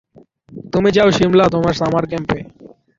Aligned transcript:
তুমি 0.73 0.89
যাও 0.91 1.09
শিমলা 1.17 1.45
তোমার 1.53 1.73
সামার 1.73 2.05
ক্যাম্পে। 2.07 2.39